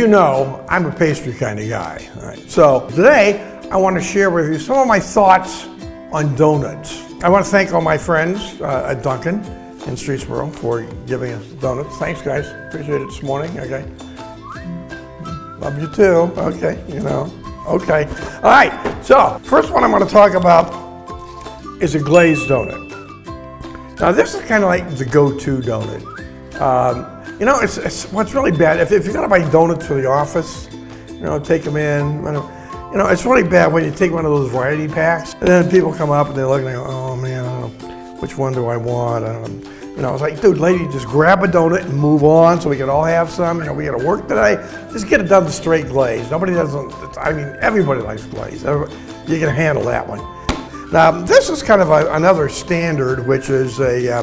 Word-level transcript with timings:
you 0.00 0.08
know, 0.08 0.64
I'm 0.66 0.86
a 0.86 0.90
pastry 0.90 1.34
kind 1.34 1.60
of 1.60 1.68
guy. 1.68 2.08
Right? 2.16 2.50
So 2.50 2.88
today, 2.88 3.60
I 3.70 3.76
want 3.76 3.96
to 3.96 4.02
share 4.02 4.30
with 4.30 4.50
you 4.50 4.58
some 4.58 4.78
of 4.78 4.86
my 4.86 4.98
thoughts 4.98 5.66
on 6.10 6.34
donuts. 6.36 7.02
I 7.22 7.28
want 7.28 7.44
to 7.44 7.50
thank 7.50 7.74
all 7.74 7.82
my 7.82 7.98
friends 7.98 8.58
uh, 8.62 8.86
at 8.88 9.02
Dunkin' 9.02 9.34
in 9.34 9.96
Streetsboro 9.96 10.54
for 10.54 10.84
giving 11.06 11.34
us 11.34 11.46
donuts. 11.60 11.98
Thanks, 11.98 12.22
guys. 12.22 12.48
Appreciate 12.68 13.02
it 13.02 13.08
this 13.08 13.22
morning. 13.22 13.60
Okay. 13.60 13.84
Love 15.58 15.78
you 15.78 15.92
too. 15.92 16.32
Okay, 16.40 16.82
you 16.88 17.00
know. 17.00 17.30
Okay. 17.68 18.06
All 18.36 18.50
right. 18.50 19.04
So, 19.04 19.38
first 19.44 19.70
one 19.70 19.84
I'm 19.84 19.90
going 19.90 20.02
to 20.02 20.10
talk 20.10 20.32
about 20.32 20.72
is 21.82 21.94
a 21.94 22.00
glazed 22.00 22.48
donut. 22.48 22.88
Now, 24.00 24.12
this 24.12 24.34
is 24.34 24.40
kind 24.46 24.64
of 24.64 24.70
like 24.70 24.96
the 24.96 25.04
go-to 25.04 25.58
donut. 25.58 26.58
Um, 26.58 27.19
you 27.40 27.46
know, 27.46 27.58
it's, 27.60 27.78
it's, 27.78 28.04
what's 28.12 28.34
really 28.34 28.52
bad. 28.52 28.78
If, 28.80 28.92
if 28.92 29.06
you're 29.06 29.20
to 29.20 29.26
buy 29.26 29.48
donuts 29.50 29.86
for 29.86 29.94
the 29.94 30.06
office, 30.06 30.68
you 31.08 31.22
know, 31.22 31.38
take 31.38 31.62
them 31.62 31.76
in. 31.76 32.16
You 32.16 32.98
know, 32.98 33.06
it's 33.08 33.24
really 33.24 33.48
bad 33.48 33.72
when 33.72 33.82
you 33.82 33.90
take 33.90 34.12
one 34.12 34.26
of 34.26 34.30
those 34.30 34.50
variety 34.50 34.86
packs, 34.86 35.32
and 35.34 35.48
then 35.48 35.70
people 35.70 35.92
come 35.94 36.10
up 36.10 36.28
and 36.28 36.36
they 36.36 36.44
look 36.44 36.58
and 36.58 36.68
they 36.68 36.72
go, 36.72 36.84
"Oh 36.84 37.16
man, 37.16 37.44
I 37.44 37.60
don't 37.60 37.82
know, 37.82 38.14
which 38.20 38.36
one 38.36 38.52
do 38.52 38.66
I 38.66 38.76
want?" 38.76 39.24
I 39.24 39.32
don't 39.32 39.62
know. 39.62 39.70
You 39.96 40.02
know, 40.02 40.12
it's 40.12 40.22
like, 40.22 40.40
dude, 40.40 40.58
lady, 40.58 40.86
just 40.88 41.06
grab 41.06 41.42
a 41.42 41.46
donut 41.46 41.82
and 41.82 41.94
move 41.94 42.24
on 42.24 42.60
so 42.60 42.68
we 42.68 42.76
can 42.76 42.88
all 42.88 43.04
have 43.04 43.30
some. 43.30 43.58
You 43.58 43.66
know, 43.66 43.74
we 43.74 43.84
got 43.84 43.98
to 43.98 44.06
work 44.06 44.28
today. 44.28 44.56
Just 44.92 45.08
get 45.08 45.20
it 45.20 45.24
done 45.24 45.44
the 45.44 45.52
straight 45.52 45.88
glaze. 45.88 46.30
Nobody 46.30 46.52
doesn't, 46.52 46.92
I 47.18 47.32
mean, 47.32 47.54
everybody 47.60 48.00
likes 48.00 48.24
glaze. 48.26 48.62
You 48.62 49.38
can 49.38 49.54
handle 49.54 49.84
that 49.84 50.06
one. 50.08 50.20
Now, 50.90 51.10
this 51.10 51.50
is 51.50 51.62
kind 51.62 51.82
of 51.82 51.90
a, 51.90 52.12
another 52.14 52.48
standard, 52.48 53.26
which 53.26 53.50
is 53.50 53.78
a, 53.80 54.18
uh, 54.18 54.22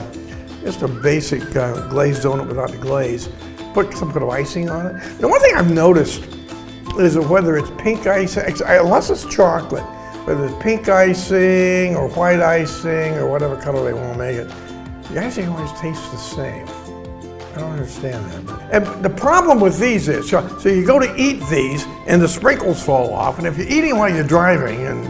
just 0.68 0.82
a 0.82 0.88
basic 0.90 1.56
uh, 1.56 1.88
glazed 1.88 2.24
donut 2.24 2.46
without 2.46 2.70
the 2.70 2.78
glaze. 2.78 3.30
Put 3.74 3.94
some 3.94 4.12
kind 4.12 4.24
of 4.24 4.28
icing 4.28 4.70
on 4.70 4.88
it. 4.88 5.22
Now, 5.22 5.30
one 5.30 5.40
thing 5.40 5.56
I've 5.56 5.72
noticed 5.72 6.28
is 7.00 7.14
that 7.14 7.22
whether 7.22 7.56
it's 7.56 7.70
pink 7.78 8.06
icing, 8.06 8.44
unless 8.66 9.10
it's 9.10 9.26
chocolate, 9.34 9.86
whether 10.26 10.46
it's 10.46 10.62
pink 10.62 10.90
icing 10.90 11.96
or 11.96 12.10
white 12.10 12.42
icing 12.42 13.14
or 13.14 13.30
whatever 13.30 13.56
color 13.56 13.86
they 13.86 13.94
want 13.94 14.12
to 14.12 14.20
make 14.20 14.36
it, 14.36 14.50
the 15.08 15.24
icing 15.24 15.48
always 15.48 15.72
tastes 15.80 16.10
the 16.10 16.18
same. 16.18 16.68
I 16.68 17.60
don't 17.62 17.72
understand 17.72 18.30
that. 18.30 18.74
And 18.74 19.06
the 19.06 19.10
problem 19.10 19.62
with 19.62 19.80
these 19.80 20.10
is, 20.10 20.30
so, 20.30 20.46
so 20.58 20.68
you 20.68 20.86
go 20.86 21.00
to 21.00 21.16
eat 21.16 21.42
these 21.50 21.86
and 22.08 22.22
the 22.22 22.28
sprinkles 22.28 22.84
fall 22.84 23.14
off, 23.14 23.38
and 23.38 23.48
if 23.48 23.58
you're 23.58 23.70
eating 23.70 23.98
while 23.98 24.14
you're 24.14 24.28
driving, 24.28 24.86
and 24.86 25.06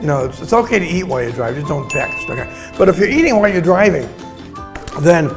you 0.00 0.06
know, 0.06 0.26
it's, 0.26 0.40
it's 0.40 0.52
okay 0.52 0.78
to 0.78 0.86
eat 0.86 1.02
while 1.02 1.24
you 1.24 1.32
drive, 1.32 1.56
just 1.56 1.66
don't 1.66 1.90
text, 1.90 2.30
okay? 2.30 2.72
But 2.78 2.88
if 2.88 2.96
you're 2.96 3.08
eating 3.08 3.40
while 3.40 3.52
you're 3.52 3.60
driving, 3.60 4.08
then 5.00 5.28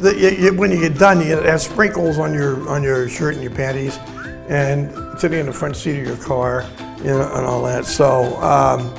the, 0.00 0.36
you, 0.38 0.54
when 0.54 0.70
you 0.70 0.80
get 0.80 0.98
done, 0.98 1.20
you 1.20 1.36
have 1.36 1.60
sprinkles 1.60 2.18
on 2.18 2.34
your 2.34 2.68
on 2.68 2.82
your 2.82 3.08
shirt 3.08 3.34
and 3.34 3.42
your 3.42 3.54
panties, 3.54 3.98
and 4.48 4.92
sitting 5.18 5.40
in 5.40 5.46
the 5.46 5.52
front 5.52 5.76
seat 5.76 6.00
of 6.00 6.06
your 6.06 6.16
car, 6.16 6.68
you 6.98 7.04
know, 7.04 7.30
and 7.34 7.46
all 7.46 7.62
that. 7.64 7.84
So 7.86 8.36
um, 8.42 8.94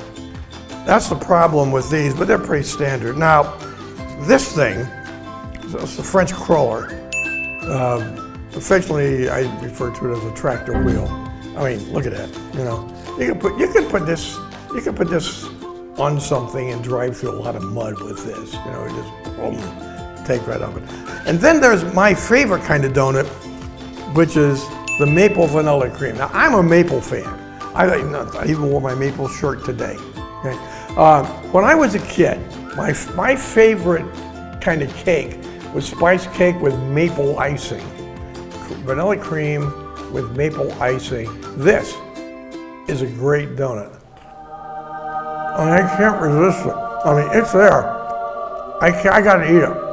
that's 0.85 1.09
the 1.09 1.15
problem 1.15 1.71
with 1.71 1.89
these, 1.89 2.13
but 2.13 2.27
they're 2.27 2.39
pretty 2.39 2.63
standard. 2.63 3.17
Now, 3.17 3.55
this 4.21 4.53
thing, 4.53 4.79
it's 5.73 5.95
the 5.97 6.03
French 6.03 6.33
cruller. 6.33 6.87
Uh, 7.63 8.23
I 8.55 9.59
refer 9.61 9.93
to 9.93 10.11
it 10.11 10.17
as 10.17 10.23
a 10.23 10.33
tractor 10.33 10.81
wheel. 10.83 11.05
I 11.55 11.75
mean, 11.75 11.93
look 11.93 12.05
at 12.05 12.13
that. 12.13 12.29
You 12.55 12.63
know, 12.63 12.87
you 13.19 13.27
can 13.31 13.39
put 13.39 13.59
you 13.59 13.71
can 13.71 13.85
put 13.85 14.05
this 14.05 14.37
you 14.73 14.81
can 14.81 14.95
put 14.95 15.09
this 15.09 15.45
on 15.97 16.19
something 16.19 16.71
and 16.71 16.83
drive 16.83 17.17
through 17.17 17.31
a 17.31 17.39
lot 17.39 17.55
of 17.55 17.63
mud 17.63 18.01
with 18.01 18.25
this. 18.25 18.53
You 18.53 18.71
know, 18.71 18.87
just 18.89 19.26
take 20.25 20.45
right 20.47 20.61
up 20.61 20.75
it. 20.75 20.83
And 21.25 21.39
then 21.39 21.61
there's 21.61 21.83
my 21.93 22.13
favorite 22.13 22.63
kind 22.63 22.85
of 22.85 22.93
donut, 22.93 23.25
which 24.15 24.37
is 24.37 24.65
the 24.99 25.05
maple 25.05 25.47
vanilla 25.47 25.89
cream. 25.89 26.17
Now, 26.17 26.29
I'm 26.33 26.53
a 26.53 26.63
maple 26.63 27.01
fan. 27.01 27.25
I, 27.75 27.85
I 27.85 28.45
even 28.47 28.71
wore 28.71 28.81
my 28.81 28.95
maple 28.95 29.27
shirt 29.27 29.63
today. 29.63 29.95
Okay? 30.39 30.57
Uh, 30.97 31.25
when 31.51 31.63
I 31.63 31.75
was 31.75 31.95
a 31.95 31.99
kid, 31.99 32.39
my, 32.75 32.93
my 33.15 33.35
favorite 33.35 34.05
kind 34.61 34.81
of 34.81 34.93
cake 34.95 35.37
was 35.73 35.87
spice 35.87 36.27
cake 36.27 36.59
with 36.59 36.77
maple 36.79 37.39
icing. 37.39 37.85
Vanilla 38.85 39.17
cream 39.17 39.61
with 40.11 40.35
maple 40.35 40.71
icing. 40.81 41.29
This 41.57 41.93
is 42.87 43.01
a 43.01 43.07
great 43.07 43.49
donut. 43.49 43.93
And 45.59 45.69
I 45.69 45.95
can't 45.97 46.21
resist 46.21 46.65
it. 46.65 46.73
I 46.73 47.21
mean, 47.21 47.29
it's 47.33 47.51
there. 47.51 47.96
I, 48.79 48.89
I 49.09 49.21
gotta 49.21 49.45
eat 49.51 49.63
it. 49.63 49.87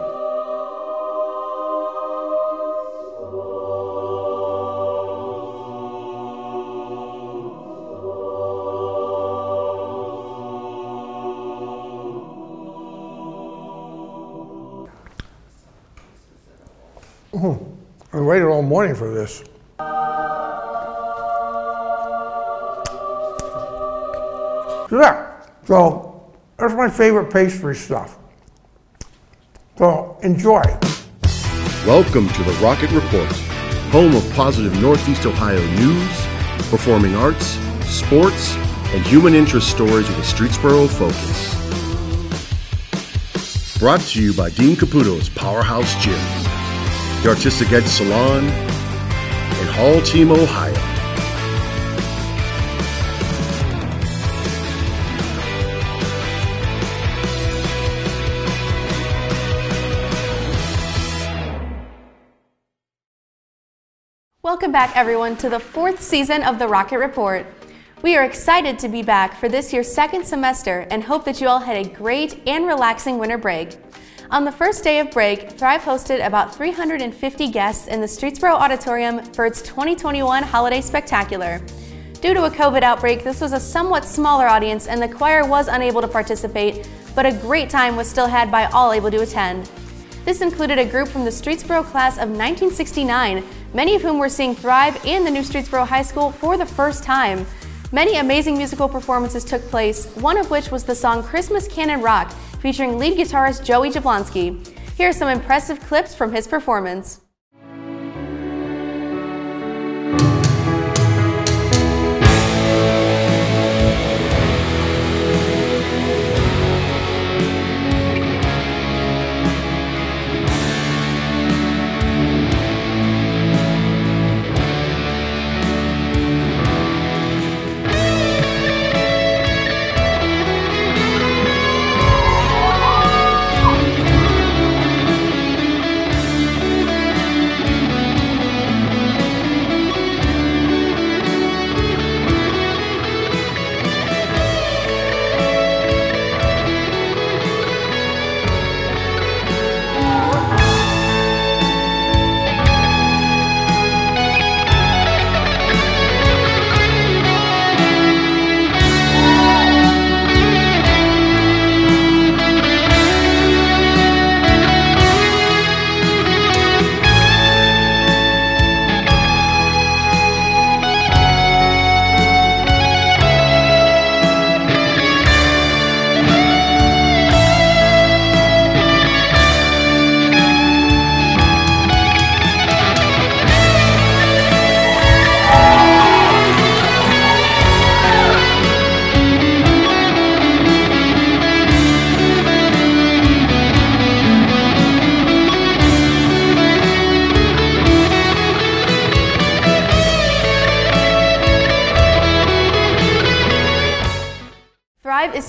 Mm. 17.33 17.77
I 18.13 18.21
waited 18.21 18.47
all 18.47 18.63
morning 18.63 18.95
for 18.95 19.13
this. 19.13 19.43
Yeah. 24.93 25.41
So 25.67 26.33
that's 26.59 26.75
my 26.75 26.91
favorite 26.91 27.33
pastry 27.33 27.75
stuff. 27.75 28.19
So 29.77 30.17
enjoy. 30.23 30.63
Welcome 31.85 32.29
to 32.29 32.43
the 32.45 32.57
Rocket 32.63 32.93
Report, 32.93 33.29
home 33.91 34.15
of 34.15 34.33
positive 34.33 34.81
Northeast 34.81 35.27
Ohio 35.27 35.61
news, 35.75 36.71
performing 36.71 37.17
arts, 37.17 37.59
sports, 37.85 38.55
and 38.95 39.05
human 39.05 39.35
interest 39.35 39.69
stories 39.69 40.07
with 40.09 40.19
a 40.19 40.23
Streetsboro 40.23 40.89
focus. 40.89 41.55
Brought 43.81 44.03
to 44.03 44.23
you 44.23 44.33
by 44.33 44.51
Dean 44.51 44.77
Caputo's 44.77 45.29
Powerhouse 45.29 45.93
Gym, 45.97 46.21
the 47.25 47.31
Artistic 47.31 47.73
Edge 47.73 47.87
Salon, 47.87 48.45
and 48.45 49.71
Hall 49.71 50.01
Team 50.03 50.31
Ohio. 50.31 50.94
Welcome 64.65 64.73
back, 64.73 64.97
everyone, 64.97 65.37
to 65.37 65.51
the 65.51 65.61
fourth 65.61 66.01
season 66.01 66.43
of 66.43 66.59
the 66.59 66.67
Rocket 66.67 66.97
Report. 66.97 67.45
We 68.01 68.17
are 68.17 68.25
excited 68.25 68.79
to 68.79 68.89
be 68.89 69.03
back 69.03 69.39
for 69.39 69.47
this 69.47 69.75
year's 69.75 69.93
second 69.93 70.25
semester 70.25 70.87
and 70.91 71.05
hope 71.05 71.27
that 71.27 71.39
you 71.39 71.49
all 71.49 71.59
had 71.59 71.85
a 71.85 71.91
great 71.91 72.41
and 72.49 72.67
relaxing 72.67 73.19
winter 73.19 73.37
break. 73.37 73.77
On 74.31 74.43
the 74.47 74.51
first 74.51 74.83
day 74.83 75.01
of 75.01 75.11
break, 75.11 75.51
Thrive 75.51 75.83
hosted 75.83 76.27
about 76.27 76.55
350 76.55 77.51
guests 77.51 77.89
in 77.89 78.01
the 78.01 78.07
Streetsboro 78.07 78.55
Auditorium 78.55 79.23
for 79.35 79.45
its 79.45 79.61
2021 79.61 80.43
Holiday 80.43 80.81
Spectacular. 80.81 81.61
Due 82.23 82.33
to 82.33 82.45
a 82.45 82.51
COVID 82.51 82.83
outbreak, 82.83 83.23
this 83.23 83.43
was 83.43 83.53
a 83.53 83.61
somewhat 83.61 84.03
smaller 84.03 84.47
audience 84.47 84.87
and 84.87 85.03
the 85.03 85.09
choir 85.09 85.47
was 85.47 85.69
unable 85.69 86.01
to 86.01 86.09
participate, 86.09 86.89
but 87.15 87.27
a 87.27 87.33
great 87.33 87.69
time 87.69 87.97
was 87.97 88.09
still 88.09 88.29
had 88.29 88.51
by 88.51 88.65
all 88.69 88.95
able 88.95 89.11
to 89.11 89.21
attend. 89.21 89.71
This 90.25 90.41
included 90.41 90.79
a 90.79 90.87
group 90.87 91.09
from 91.09 91.27
the 91.27 91.31
Streetsboro 91.31 91.85
class 91.85 92.15
of 92.15 92.31
1969, 92.31 93.45
many 93.75 93.95
of 93.95 94.03
whom 94.03 94.19
were 94.19 94.29
seeing 94.29 94.55
Thrive 94.55 95.05
and 95.05 95.27
the 95.27 95.31
new 95.31 95.43
Streetsboro 95.43 95.87
High 95.87 96.03
School 96.03 96.31
for 96.31 96.57
the 96.57 96.65
first 96.65 97.03
time. 97.03 97.45
Many 97.93 98.17
amazing 98.17 98.57
musical 98.57 98.89
performances 98.89 99.45
took 99.45 99.63
place, 99.63 100.07
one 100.15 100.39
of 100.39 100.51
which 100.51 100.71
was 100.71 100.85
the 100.85 100.95
song 100.95 101.23
Christmas 101.23 101.69
Canon 101.69 102.01
Rock, 102.01 102.33
featuring 102.61 102.99
lead 102.99 103.19
guitarist 103.19 103.65
Joey 103.65 103.91
Jablonski. 103.91 104.67
Here 104.97 105.11
are 105.11 105.13
some 105.13 105.29
impressive 105.29 105.81
clips 105.81 106.15
from 106.15 106.33
his 106.33 106.47
performance. 106.47 107.24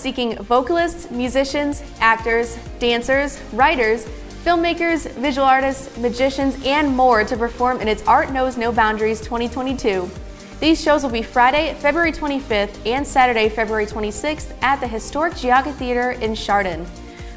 Seeking 0.05 0.37
vocalists, 0.43 1.09
musicians, 1.09 1.81
actors, 1.99 2.59
dancers, 2.77 3.41
writers, 3.53 4.05
filmmakers, 4.43 5.09
visual 5.13 5.47
artists, 5.47 5.97
magicians, 5.97 6.55
and 6.63 6.95
more 6.95 7.23
to 7.23 7.35
perform 7.35 7.81
in 7.81 7.87
its 7.87 8.05
Art 8.05 8.31
Knows 8.31 8.55
No 8.55 8.71
Boundaries 8.71 9.19
2022. 9.21 10.07
These 10.59 10.79
shows 10.79 11.01
will 11.01 11.09
be 11.09 11.23
Friday, 11.23 11.73
February 11.79 12.11
25th 12.11 12.85
and 12.85 13.05
Saturday, 13.05 13.49
February 13.49 13.87
26th 13.87 14.53
at 14.61 14.79
the 14.79 14.87
historic 14.87 15.33
Geauga 15.33 15.73
Theater 15.73 16.11
in 16.11 16.35
Chardon. 16.35 16.85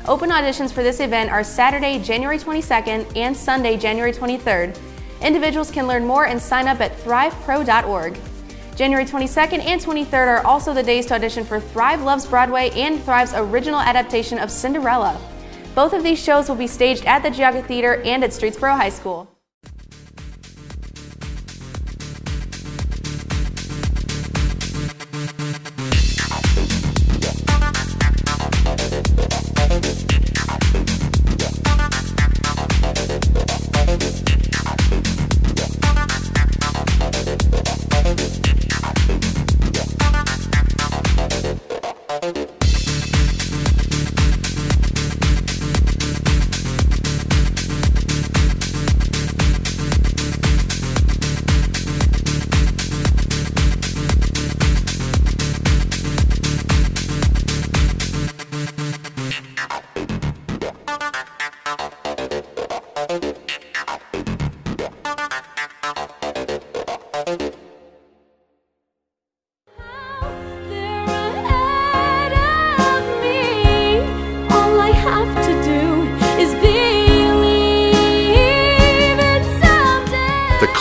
Open 0.06 0.28
auditions 0.28 0.70
for 0.70 0.82
this 0.82 1.00
event 1.00 1.30
are 1.30 1.42
Saturday, 1.42 1.98
January 1.98 2.38
22nd 2.38 3.16
and 3.16 3.34
Sunday, 3.34 3.78
January 3.78 4.12
23rd. 4.12 4.78
Individuals 5.22 5.70
can 5.70 5.86
learn 5.86 6.04
more 6.04 6.26
and 6.26 6.38
sign 6.38 6.68
up 6.68 6.82
at 6.82 6.94
thrivepro.org. 6.98 8.18
January 8.78 9.04
22nd 9.04 9.58
and 9.64 9.80
23rd 9.80 10.28
are 10.28 10.46
also 10.46 10.72
the 10.72 10.84
days 10.84 11.04
to 11.04 11.14
audition 11.14 11.44
for 11.44 11.58
Thrive 11.58 12.00
Loves 12.02 12.25
Broadway 12.26 12.70
and 12.70 13.02
Thrive's 13.02 13.34
original 13.34 13.80
adaptation 13.80 14.38
of 14.38 14.52
Cinderella. 14.52 15.20
Both 15.75 15.94
of 15.94 16.04
these 16.04 16.22
shows 16.22 16.48
will 16.48 16.54
be 16.54 16.69
staged 16.69 17.04
at 17.04 17.25
the 17.25 17.28
Geauga 17.28 17.66
Theater 17.66 18.00
and 18.04 18.22
at 18.22 18.30
Streetsboro 18.30 18.76
High 18.76 18.90
School. 18.90 19.28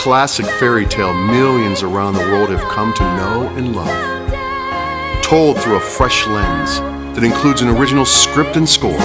Classic 0.08 0.46
fairy 0.46 0.86
tale 0.86 1.12
millions 1.12 1.82
around 1.82 2.14
the 2.14 2.20
world 2.20 2.48
have 2.48 2.62
come 2.70 2.94
to 2.94 3.02
know 3.18 3.46
and 3.58 3.76
love. 3.76 5.22
Told 5.22 5.60
through 5.60 5.76
a 5.76 5.80
fresh 5.80 6.26
lens 6.26 6.80
that 7.14 7.22
includes 7.22 7.60
an 7.60 7.68
original 7.68 8.06
script 8.06 8.56
and 8.56 8.66
score. 8.66 8.98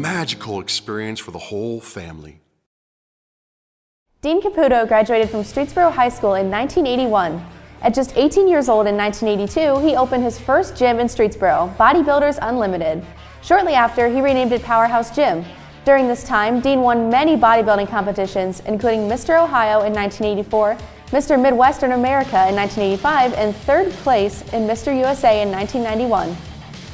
Magical 0.00 0.60
experience 0.60 1.20
for 1.20 1.30
the 1.30 1.38
whole 1.38 1.80
family. 1.80 2.40
Dean 4.20 4.42
Caputo 4.42 4.86
graduated 4.86 5.30
from 5.30 5.42
Streetsboro 5.42 5.92
High 5.92 6.08
School 6.08 6.34
in 6.34 6.50
1981. 6.50 7.44
At 7.82 7.94
just 7.94 8.16
18 8.16 8.48
years 8.48 8.68
old 8.68 8.88
in 8.88 8.96
1982, 8.96 9.86
he 9.86 9.94
opened 9.94 10.24
his 10.24 10.38
first 10.38 10.76
gym 10.76 10.98
in 10.98 11.06
Streetsboro, 11.06 11.76
Bodybuilders 11.76 12.38
Unlimited. 12.42 13.04
Shortly 13.42 13.74
after, 13.74 14.08
he 14.08 14.20
renamed 14.20 14.52
it 14.52 14.62
Powerhouse 14.64 15.14
Gym. 15.14 15.44
During 15.84 16.08
this 16.08 16.24
time, 16.24 16.60
Dean 16.60 16.80
won 16.80 17.08
many 17.08 17.36
bodybuilding 17.36 17.88
competitions, 17.88 18.60
including 18.66 19.08
Mr. 19.08 19.40
Ohio 19.40 19.82
in 19.82 19.92
1984, 19.92 20.76
Mr. 21.10 21.40
Midwestern 21.40 21.92
America 21.92 22.48
in 22.48 22.56
1985, 22.56 23.34
and 23.34 23.54
third 23.54 23.92
place 24.02 24.42
in 24.52 24.66
Mr. 24.66 24.94
USA 24.98 25.40
in 25.40 25.50
1991. 25.50 26.36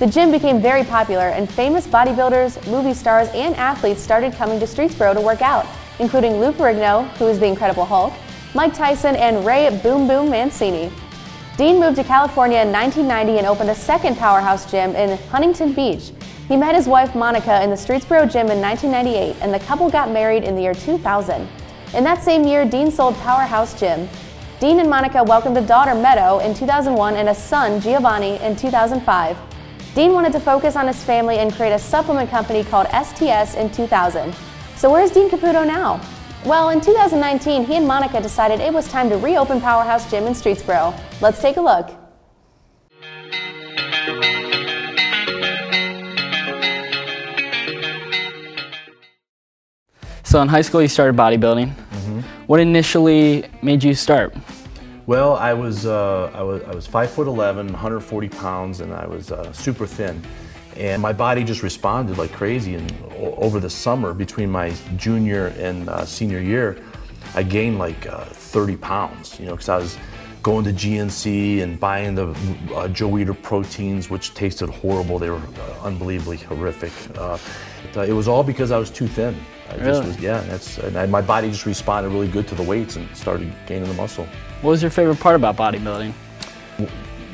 The 0.00 0.08
gym 0.08 0.32
became 0.32 0.60
very 0.60 0.82
popular, 0.82 1.28
and 1.28 1.48
famous 1.48 1.86
bodybuilders, 1.86 2.68
movie 2.68 2.94
stars, 2.94 3.28
and 3.28 3.54
athletes 3.54 4.00
started 4.00 4.32
coming 4.32 4.58
to 4.58 4.66
Streetsboro 4.66 5.14
to 5.14 5.20
work 5.20 5.40
out, 5.40 5.66
including 6.00 6.40
Lou 6.40 6.50
Ferrigno, 6.50 7.08
who 7.16 7.28
is 7.28 7.38
the 7.38 7.46
Incredible 7.46 7.84
Hulk, 7.84 8.12
Mike 8.56 8.74
Tyson, 8.74 9.14
and 9.14 9.46
Ray 9.46 9.70
Boom 9.84 10.08
Boom 10.08 10.30
Mancini. 10.30 10.90
Dean 11.56 11.78
moved 11.78 11.94
to 11.94 12.02
California 12.02 12.58
in 12.58 12.72
1990 12.72 13.38
and 13.38 13.46
opened 13.46 13.70
a 13.70 13.74
second 13.74 14.16
powerhouse 14.16 14.68
gym 14.68 14.96
in 14.96 15.16
Huntington 15.28 15.72
Beach. 15.72 16.10
He 16.48 16.56
met 16.56 16.74
his 16.74 16.88
wife 16.88 17.14
Monica 17.14 17.62
in 17.62 17.70
the 17.70 17.76
Streetsboro 17.76 18.28
gym 18.28 18.50
in 18.50 18.60
1998, 18.60 19.36
and 19.40 19.54
the 19.54 19.60
couple 19.60 19.88
got 19.88 20.10
married 20.10 20.42
in 20.42 20.56
the 20.56 20.62
year 20.62 20.74
2000. 20.74 21.48
In 21.94 22.02
that 22.02 22.20
same 22.20 22.42
year, 22.42 22.64
Dean 22.64 22.90
sold 22.90 23.14
Powerhouse 23.18 23.78
Gym. 23.78 24.08
Dean 24.58 24.80
and 24.80 24.90
Monica 24.90 25.22
welcomed 25.22 25.56
a 25.56 25.64
daughter, 25.64 25.94
Meadow, 25.94 26.40
in 26.40 26.52
2001 26.52 27.14
and 27.14 27.28
a 27.28 27.34
son, 27.34 27.80
Giovanni, 27.80 28.40
in 28.40 28.56
2005. 28.56 29.53
Dean 29.94 30.12
wanted 30.12 30.32
to 30.32 30.40
focus 30.40 30.74
on 30.74 30.88
his 30.88 31.04
family 31.04 31.38
and 31.38 31.54
create 31.54 31.70
a 31.70 31.78
supplement 31.78 32.28
company 32.28 32.64
called 32.64 32.88
STS 32.88 33.54
in 33.54 33.70
2000. 33.70 34.34
So 34.74 34.90
where's 34.90 35.12
Dean 35.12 35.30
Caputo 35.30 35.64
now? 35.64 36.00
Well, 36.44 36.70
in 36.70 36.80
2019, 36.80 37.64
he 37.64 37.76
and 37.76 37.86
Monica 37.86 38.20
decided 38.20 38.58
it 38.58 38.72
was 38.72 38.88
time 38.88 39.08
to 39.10 39.16
reopen 39.16 39.60
Powerhouse 39.60 40.10
Gym 40.10 40.26
in 40.26 40.32
Streetsboro. 40.32 40.98
Let's 41.20 41.40
take 41.40 41.58
a 41.58 41.60
look. 41.60 41.90
So 50.24 50.42
in 50.42 50.48
high 50.48 50.62
school, 50.62 50.82
you 50.82 50.88
started 50.88 51.14
bodybuilding. 51.14 51.68
Mm-hmm. 51.68 52.20
What 52.48 52.58
initially 52.58 53.44
made 53.62 53.84
you 53.84 53.94
start? 53.94 54.34
Well, 55.06 55.36
I 55.36 55.52
was, 55.52 55.84
uh, 55.84 56.30
I 56.32 56.42
was, 56.42 56.62
I 56.62 56.74
was 56.74 56.86
5 56.86 57.10
foot 57.10 57.26
11, 57.26 57.66
140 57.66 58.28
pounds, 58.30 58.80
and 58.80 58.94
I 58.94 59.06
was 59.06 59.30
uh, 59.30 59.52
super 59.52 59.86
thin. 59.86 60.22
And 60.76 61.02
my 61.02 61.12
body 61.12 61.44
just 61.44 61.62
responded 61.62 62.16
like 62.16 62.32
crazy. 62.32 62.74
And 62.74 62.90
over 63.18 63.60
the 63.60 63.68
summer, 63.68 64.14
between 64.14 64.50
my 64.50 64.74
junior 64.96 65.48
and 65.58 65.90
uh, 65.90 66.06
senior 66.06 66.40
year, 66.40 66.82
I 67.34 67.42
gained 67.42 67.78
like 67.78 68.06
uh, 68.06 68.24
30 68.24 68.78
pounds, 68.78 69.38
you 69.38 69.44
know, 69.44 69.52
because 69.52 69.68
I 69.68 69.76
was 69.76 69.98
going 70.42 70.64
to 70.64 70.72
GNC 70.72 71.62
and 71.62 71.78
buying 71.78 72.14
the 72.14 72.28
uh, 72.74 72.88
Joe 72.88 73.10
Weider 73.10 73.40
proteins, 73.40 74.08
which 74.08 74.32
tasted 74.32 74.70
horrible. 74.70 75.18
They 75.18 75.28
were 75.28 75.36
uh, 75.36 75.82
unbelievably 75.82 76.38
horrific. 76.38 76.92
It 77.94 78.12
was 78.12 78.26
all 78.26 78.42
because 78.42 78.70
I 78.70 78.78
was 78.78 78.90
too 78.90 79.06
thin. 79.06 79.36
I 79.68 79.76
just 79.76 79.84
Really? 79.84 80.06
was, 80.06 80.20
yeah, 80.20 80.40
that's, 80.42 80.78
and 80.78 80.96
I, 80.96 81.06
my 81.06 81.20
body 81.20 81.50
just 81.50 81.66
responded 81.66 82.10
really 82.10 82.28
good 82.28 82.46
to 82.48 82.54
the 82.54 82.62
weights 82.62 82.96
and 82.96 83.14
started 83.16 83.52
gaining 83.66 83.88
the 83.88 83.94
muscle. 83.94 84.26
What 84.60 84.70
was 84.70 84.82
your 84.82 84.90
favorite 84.90 85.20
part 85.20 85.36
about 85.36 85.56
bodybuilding? 85.56 86.12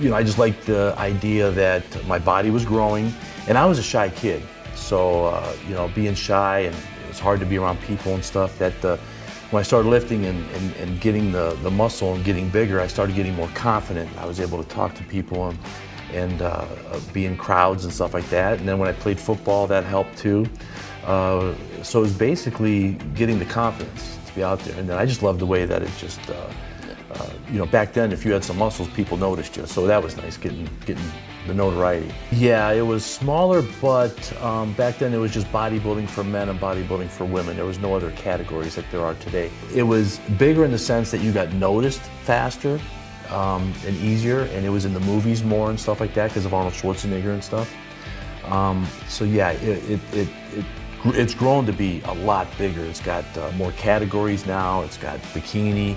you 0.00 0.08
know, 0.08 0.16
I 0.16 0.22
just 0.22 0.38
liked 0.38 0.64
the 0.66 0.94
idea 0.96 1.50
that 1.50 1.84
my 2.06 2.18
body 2.18 2.50
was 2.50 2.64
growing, 2.64 3.12
and 3.48 3.58
I 3.58 3.66
was 3.66 3.78
a 3.78 3.82
shy 3.82 4.08
kid. 4.08 4.42
So, 4.74 5.26
uh, 5.26 5.52
you 5.68 5.74
know, 5.74 5.88
being 5.94 6.14
shy 6.14 6.60
and 6.60 6.74
it 6.74 7.08
was 7.08 7.18
hard 7.18 7.38
to 7.40 7.46
be 7.46 7.58
around 7.58 7.80
people 7.82 8.14
and 8.14 8.24
stuff. 8.24 8.58
That 8.58 8.84
uh, 8.84 8.96
when 9.50 9.60
I 9.60 9.62
started 9.62 9.88
lifting 9.88 10.24
and, 10.24 10.48
and, 10.52 10.74
and 10.76 11.00
getting 11.00 11.32
the, 11.32 11.56
the 11.62 11.70
muscle 11.70 12.14
and 12.14 12.24
getting 12.24 12.48
bigger, 12.48 12.80
I 12.80 12.86
started 12.86 13.14
getting 13.14 13.34
more 13.34 13.48
confident. 13.48 14.08
I 14.16 14.24
was 14.24 14.40
able 14.40 14.62
to 14.62 14.68
talk 14.70 14.94
to 14.94 15.04
people 15.04 15.50
and, 15.50 15.58
and 16.12 16.42
uh, 16.42 16.66
uh, 16.90 17.00
be 17.12 17.26
in 17.26 17.36
crowds 17.36 17.84
and 17.84 17.92
stuff 17.92 18.14
like 18.14 18.28
that. 18.30 18.58
And 18.58 18.66
then 18.66 18.78
when 18.78 18.88
I 18.88 18.92
played 18.92 19.20
football, 19.20 19.66
that 19.66 19.84
helped 19.84 20.16
too. 20.16 20.46
Uh, 21.04 21.54
so 21.82 22.00
it 22.00 22.02
was 22.02 22.12
basically 22.12 22.92
getting 23.14 23.38
the 23.38 23.44
confidence 23.44 24.18
to 24.26 24.34
be 24.34 24.42
out 24.42 24.60
there. 24.60 24.78
And 24.78 24.88
then 24.88 24.96
I 24.96 25.06
just 25.06 25.22
loved 25.22 25.40
the 25.40 25.46
way 25.46 25.64
that 25.66 25.82
it 25.82 25.90
just. 25.98 26.20
Uh, 26.30 26.50
uh, 27.12 27.28
you 27.50 27.58
know, 27.58 27.66
back 27.66 27.92
then, 27.92 28.12
if 28.12 28.24
you 28.24 28.32
had 28.32 28.44
some 28.44 28.56
muscles, 28.56 28.88
people 28.90 29.16
noticed 29.16 29.56
you. 29.56 29.66
So 29.66 29.84
that 29.88 30.00
was 30.00 30.16
nice, 30.16 30.36
getting 30.36 30.68
getting 30.86 31.02
the 31.48 31.54
notoriety. 31.54 32.12
Yeah, 32.30 32.70
it 32.70 32.82
was 32.82 33.04
smaller, 33.04 33.62
but 33.80 34.32
um, 34.40 34.72
back 34.74 34.98
then 34.98 35.12
it 35.12 35.18
was 35.18 35.32
just 35.32 35.50
bodybuilding 35.50 36.08
for 36.08 36.22
men 36.22 36.48
and 36.48 36.60
bodybuilding 36.60 37.08
for 37.08 37.24
women. 37.24 37.56
There 37.56 37.64
was 37.64 37.80
no 37.80 37.94
other 37.96 38.12
categories 38.12 38.76
like 38.76 38.88
there 38.92 39.04
are 39.04 39.14
today. 39.14 39.50
It 39.74 39.82
was 39.82 40.18
bigger 40.38 40.64
in 40.64 40.70
the 40.70 40.78
sense 40.78 41.10
that 41.10 41.20
you 41.20 41.32
got 41.32 41.52
noticed 41.54 42.02
faster 42.22 42.78
um, 43.30 43.72
and 43.84 43.96
easier, 43.96 44.42
and 44.42 44.64
it 44.64 44.70
was 44.70 44.84
in 44.84 44.94
the 44.94 45.00
movies 45.00 45.42
more 45.42 45.70
and 45.70 45.80
stuff 45.80 46.00
like 46.00 46.14
that 46.14 46.28
because 46.28 46.44
of 46.46 46.54
Arnold 46.54 46.74
Schwarzenegger 46.74 47.32
and 47.32 47.42
stuff. 47.42 47.74
Um, 48.44 48.86
so 49.08 49.24
yeah, 49.24 49.50
it, 49.50 49.90
it, 49.90 50.00
it, 50.12 50.28
it 50.52 50.64
gr- 50.79 50.79
it's 51.06 51.34
grown 51.34 51.66
to 51.66 51.72
be 51.72 52.02
a 52.04 52.14
lot 52.14 52.46
bigger. 52.58 52.84
It's 52.84 53.00
got 53.00 53.24
uh, 53.36 53.50
more 53.52 53.72
categories 53.72 54.46
now. 54.46 54.82
It's 54.82 54.96
got 54.96 55.18
bikini, 55.34 55.96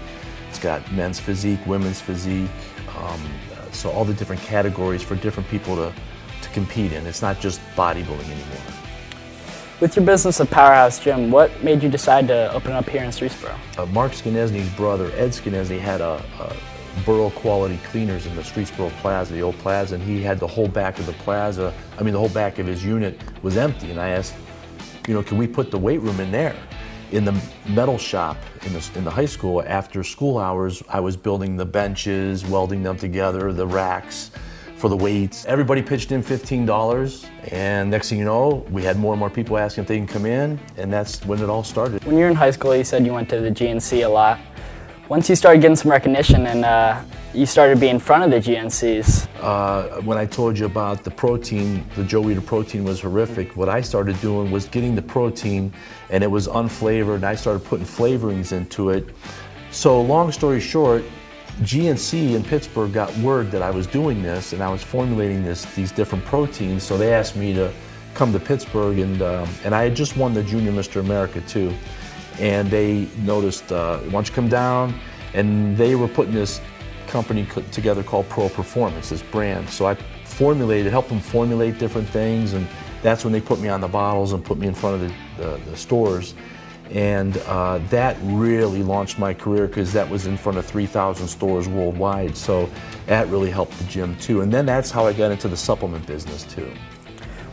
it's 0.50 0.60
got 0.60 0.89
men's 0.91 1.19
physique, 1.19 1.60
women's 1.65 2.00
physique. 2.00 2.50
Um, 2.98 3.22
uh, 3.51 3.72
so 3.72 3.89
all 3.91 4.05
the 4.05 4.13
different 4.13 4.41
categories 4.41 5.01
for 5.01 5.15
different 5.15 5.50
people 5.50 5.75
to, 5.75 5.93
to 6.41 6.50
compete 6.50 6.93
in. 6.93 7.05
It's 7.05 7.22
not 7.22 7.39
just 7.39 7.60
bodybuilding 7.75 8.29
anymore. 8.29 8.74
With 9.81 9.95
your 9.95 10.05
business 10.05 10.39
of 10.39 10.50
Powerhouse 10.50 11.00
Gym, 11.00 11.31
what 11.31 11.63
made 11.63 11.83
you 11.83 11.89
decide 11.89 12.27
to 12.29 12.53
open 12.53 12.72
up 12.72 12.88
here 12.88 13.03
in 13.03 13.10
Streetsboro? 13.10 13.57
Uh, 13.77 13.86
Mark 13.88 14.13
Skinesny's 14.13 14.69
brother, 14.75 15.12
Ed 15.15 15.31
Skinesny, 15.31 15.79
had 15.79 16.00
a, 16.00 16.24
a 16.39 16.55
Borough 17.05 17.31
Quality 17.31 17.77
Cleaners 17.86 18.25
in 18.25 18.36
the 18.36 18.43
Streetsboro 18.43 18.91
Plaza, 19.01 19.33
the 19.33 19.41
old 19.41 19.57
plaza, 19.57 19.95
and 19.95 20.03
he 20.03 20.22
had 20.22 20.39
the 20.39 20.48
whole 20.48 20.67
back 20.67 21.00
of 21.00 21.05
the 21.05 21.13
plaza, 21.13 21.74
I 22.00 22.03
mean, 22.03 22.13
the 22.13 22.19
whole 22.19 22.29
back 22.29 22.60
of 22.60 22.67
his 22.67 22.86
unit 22.86 23.19
was 23.41 23.57
empty. 23.57 23.89
And 23.89 24.00
I 24.00 24.10
asked, 24.10 24.36
you 25.07 25.13
know, 25.13 25.24
can 25.24 25.38
we 25.38 25.48
put 25.48 25.72
the 25.72 25.77
weight 25.77 26.01
room 26.01 26.19
in 26.19 26.31
there? 26.31 26.55
In 27.12 27.25
the 27.25 27.39
metal 27.67 27.98
shop 27.98 28.38
in 28.65 28.74
the, 28.74 28.91
in 28.95 29.03
the 29.03 29.12
high 29.12 29.25
school, 29.25 29.63
after 29.67 30.03
school 30.03 30.38
hours, 30.38 30.81
I 30.89 31.00
was 31.00 31.17
building 31.17 31.57
the 31.57 31.65
benches, 31.65 32.45
welding 32.45 32.81
them 32.81 32.98
together, 32.98 33.53
the 33.53 33.67
racks 33.67 34.31
for 34.77 34.89
the 34.89 34.98
weights. 34.98 35.45
Everybody 35.45 35.81
pitched 35.81 36.12
in 36.12 36.24
$15, 36.24 37.29
and 37.51 37.91
next 37.91 38.10
thing 38.10 38.19
you 38.19 38.25
know, 38.25 38.65
we 38.72 38.83
had 38.83 38.98
more 38.98 39.13
and 39.13 39.19
more 39.19 39.29
people 39.29 39.57
asking 39.57 39.83
if 39.83 39.88
they 39.88 39.98
can 39.98 40.07
come 40.07 40.25
in, 40.25 40.60
and 40.77 40.91
that's 40.91 41.24
when 41.25 41.39
it 41.39 41.50
all 41.50 41.63
started. 41.63 42.03
When 42.05 42.17
you 42.17 42.24
were 42.24 42.29
in 42.29 42.36
high 42.36 42.51
school, 42.51 42.75
you 42.75 42.83
said 42.83 43.05
you 43.05 43.13
went 43.13 43.29
to 43.29 43.39
the 43.39 43.51
GNC 43.51 44.05
a 44.05 44.07
lot. 44.07 44.39
Once 45.10 45.29
you 45.29 45.36
started 45.36 45.62
getting 45.62 45.75
some 45.75 45.91
recognition 45.91 46.48
and 46.48 46.63
uh, 46.63 47.01
you 47.33 47.45
started 47.45 47.77
being 47.77 47.95
in 47.95 48.00
front 48.00 48.24
of 48.24 48.31
the 48.31 48.38
GNCs, 48.38 49.27
Uh, 49.41 50.01
when 50.01 50.17
I 50.17 50.25
told 50.25 50.57
you 50.57 50.65
about 50.65 51.03
the 51.03 51.12
protein, 51.12 51.83
the 51.95 52.03
Joe 52.05 52.24
Weider 52.24 52.45
protein 52.45 52.86
was 52.86 53.01
horrific. 53.01 53.57
What 53.57 53.67
I 53.67 53.81
started 53.81 54.19
doing 54.22 54.50
was 54.50 54.65
getting 54.65 54.95
the 54.95 55.01
protein, 55.01 55.74
and 56.10 56.24
it 56.24 56.31
was 56.31 56.48
unflavored, 56.48 57.15
and 57.15 57.25
I 57.25 57.36
started 57.36 57.65
putting 57.65 57.86
flavorings 57.86 58.53
into 58.53 58.91
it. 58.91 59.05
So, 59.72 60.01
long 60.01 60.31
story 60.31 60.62
short, 60.62 61.03
GNC 61.63 62.36
in 62.36 62.43
Pittsburgh 62.43 62.93
got 62.93 63.15
word 63.17 63.51
that 63.51 63.62
I 63.62 63.72
was 63.72 63.86
doing 63.88 64.24
this, 64.24 64.53
and 64.53 64.63
I 64.63 64.69
was 64.69 64.81
formulating 64.81 65.43
this 65.43 65.65
these 65.75 65.91
different 65.91 66.24
proteins. 66.25 66.83
So 66.83 66.98
they 66.98 67.13
asked 67.13 67.36
me 67.36 67.53
to 67.55 67.72
come 68.13 68.31
to 68.31 68.39
Pittsburgh, 68.39 69.00
and 69.00 69.22
um, 69.22 69.50
and 69.65 69.75
I 69.75 69.83
had 69.83 69.95
just 69.95 70.15
won 70.15 70.33
the 70.33 70.43
Junior 70.43 70.72
Mr. 70.72 71.01
America 71.01 71.41
too, 71.41 71.74
and 72.40 72.70
they 72.70 73.08
noticed, 73.20 73.72
uh, 73.72 73.98
why 74.00 74.12
don't 74.12 74.28
you 74.28 74.34
come 74.34 74.50
down? 74.50 75.00
And 75.34 75.78
they 75.78 75.96
were 75.96 76.08
putting 76.08 76.34
this 76.34 76.62
company 77.08 77.48
together 77.72 78.04
called 78.04 78.28
Pro 78.30 78.50
Performance, 78.50 79.10
this 79.10 79.22
brand. 79.22 79.70
So 79.70 79.86
I 79.86 79.96
formulated, 80.25 80.92
helped 80.92 81.10
them 81.10 81.20
formulate 81.20 81.78
different 81.78 82.10
things, 82.10 82.54
and 82.54 82.68
that's 83.04 83.24
when 83.24 83.34
they 83.34 83.42
put 83.42 83.60
me 83.60 83.70
on 83.70 83.82
the 83.82 83.88
bottles 83.88 84.34
and 84.34 84.44
put 84.44 84.58
me 84.58 84.68
in 84.68 84.74
front 84.74 85.02
of 85.02 85.13
the, 85.38 85.70
the, 85.70 85.78
stores. 85.78 86.34
And 86.90 87.38
uh, 87.46 87.80
that 87.90 88.18
really 88.22 88.82
launched 88.82 89.20
my 89.20 89.34
career 89.34 89.68
because 89.68 89.94
that 89.94 90.10
was 90.10 90.25
in 90.25 90.38
front 90.38 90.58
of 90.58 90.66
3,000 90.66 91.28
stores 91.28 91.68
worldwide. 91.68 92.36
So 92.36 92.70
that 93.08 93.28
really 93.28 93.52
helped 93.52 93.78
the 93.78 93.86
gym 93.86 94.16
too. 94.18 94.42
And 94.42 94.52
then 94.52 94.66
that's 94.66 94.90
how 94.92 95.06
I 95.06 95.13
got 95.13 95.32
into 95.32 95.48
the 95.48 95.58
supplement 95.58 96.06
business 96.06 96.44
too. 96.44 96.72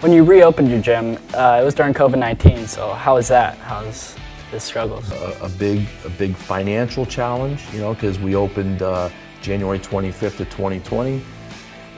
when 0.00 0.12
you 0.12 0.24
reopened 0.24 0.70
your 0.70 0.80
gym, 0.80 1.18
uh, 1.34 1.60
it 1.60 1.64
was 1.64 1.74
during 1.74 1.94
COVID-19. 1.94 2.66
So 2.66 2.92
how 2.92 3.16
was 3.16 3.28
that? 3.28 3.58
How's 3.58 4.16
the 4.50 4.60
struggles? 4.60 5.10
a, 5.12 5.36
a 5.42 5.48
big 5.48 5.86
a 6.04 6.10
big 6.10 6.34
financial 6.34 7.06
challenge, 7.06 7.62
you 7.72 7.80
know, 7.80 7.94
because 7.94 8.18
we 8.18 8.34
opened 8.34 8.82
uh, 8.82 9.08
January 9.42 9.78
25th 9.78 10.40
of 10.40 10.50
2020, 10.50 11.22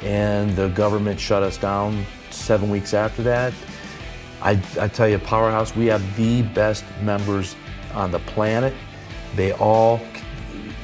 and 0.03 0.55
the 0.57 0.69
government 0.69 1.19
shut 1.19 1.43
us 1.43 1.57
down 1.57 2.05
seven 2.31 2.71
weeks 2.71 2.95
after 2.95 3.23
that. 3.23 3.53
I, 4.41 4.61
I 4.81 4.89
tell 4.89 5.09
you, 5.09 5.19
Powerhouse, 5.19 5.75
we 5.77 5.87
have 5.87 6.17
the 6.17 6.43
best 6.43 6.85
members 7.03 7.55
on 7.95 8.11
the 8.11 8.19
planet. 8.21 8.75
They 9.37 9.53
all 9.53 10.01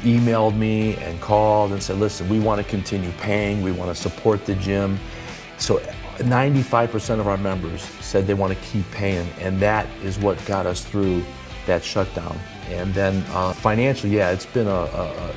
emailed 0.02 0.56
me 0.56 0.96
and 0.96 1.20
called 1.20 1.72
and 1.72 1.82
said, 1.82 1.98
listen, 1.98 2.28
we 2.28 2.38
want 2.38 2.62
to 2.62 2.68
continue 2.68 3.10
paying, 3.20 3.62
we 3.62 3.72
want 3.72 3.94
to 3.94 4.00
support 4.00 4.46
the 4.46 4.54
gym. 4.56 4.98
So 5.58 5.78
95% 6.18 7.18
of 7.18 7.26
our 7.26 7.36
members 7.36 7.82
said 7.82 8.26
they 8.26 8.34
want 8.34 8.52
to 8.56 8.64
keep 8.66 8.88
paying, 8.92 9.28
and 9.40 9.58
that 9.60 9.88
is 10.02 10.18
what 10.18 10.44
got 10.46 10.66
us 10.66 10.84
through 10.84 11.24
that 11.68 11.84
shutdown. 11.84 12.38
And 12.68 12.92
then 12.92 13.24
uh, 13.30 13.52
financially, 13.52 14.14
yeah, 14.14 14.30
it's 14.30 14.46
been 14.46 14.66
a, 14.66 14.70
a, 14.70 15.04
a, 15.04 15.34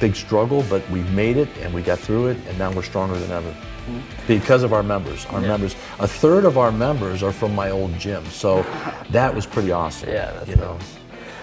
big 0.00 0.16
struggle, 0.16 0.64
but 0.70 0.88
we've 0.88 1.12
made 1.12 1.36
it 1.36 1.48
and 1.58 1.74
we 1.74 1.82
got 1.82 1.98
through 1.98 2.28
it, 2.28 2.38
and 2.48 2.58
now 2.58 2.72
we're 2.72 2.82
stronger 2.82 3.18
than 3.18 3.30
ever. 3.30 3.54
Because 4.26 4.62
of 4.62 4.72
our 4.72 4.82
members. 4.82 5.26
Our 5.26 5.40
members, 5.40 5.74
a 5.98 6.08
third 6.08 6.46
of 6.46 6.56
our 6.56 6.72
members 6.72 7.22
are 7.22 7.32
from 7.32 7.54
my 7.54 7.70
old 7.70 7.98
gym, 7.98 8.24
so 8.26 8.62
that 9.10 9.34
was 9.34 9.44
pretty 9.44 9.72
awesome. 9.72 10.08
Yeah, 10.08 10.32
that's 10.32 10.48
you 10.48 10.56
know. 10.56 10.78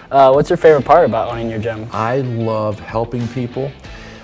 Uh, 0.10 0.32
what's 0.32 0.50
your 0.50 0.58
favorite 0.58 0.86
part 0.86 1.06
about 1.06 1.30
owning 1.30 1.50
your 1.50 1.60
gym? 1.60 1.88
I 1.92 2.22
love 2.22 2.80
helping 2.80 3.28
people. 3.30 3.72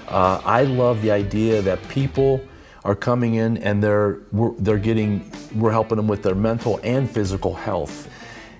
Uh, 0.07 0.41
I 0.45 0.63
love 0.63 1.01
the 1.01 1.11
idea 1.11 1.61
that 1.61 1.85
people 1.89 2.41
are 2.85 2.95
coming 2.95 3.35
in 3.35 3.57
and 3.57 3.81
they're 3.81 4.19
we're, 4.31 4.51
they're 4.59 4.77
getting 4.77 5.29
we're 5.55 5.71
helping 5.71 5.97
them 5.97 6.07
with 6.07 6.23
their 6.23 6.35
mental 6.35 6.79
and 6.83 7.09
physical 7.09 7.53
health. 7.53 8.09